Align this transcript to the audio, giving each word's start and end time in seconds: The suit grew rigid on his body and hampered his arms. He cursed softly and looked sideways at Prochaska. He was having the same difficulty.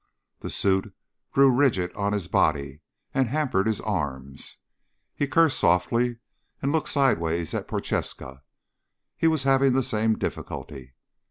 The 0.39 0.49
suit 0.49 0.95
grew 1.31 1.51
rigid 1.55 1.93
on 1.95 2.11
his 2.11 2.27
body 2.27 2.81
and 3.13 3.27
hampered 3.27 3.67
his 3.67 3.79
arms. 3.81 4.57
He 5.13 5.27
cursed 5.27 5.59
softly 5.59 6.17
and 6.59 6.71
looked 6.71 6.89
sideways 6.89 7.53
at 7.53 7.67
Prochaska. 7.67 8.41
He 9.15 9.27
was 9.27 9.43
having 9.43 9.73
the 9.73 9.83
same 9.83 10.17
difficulty. 10.17 10.95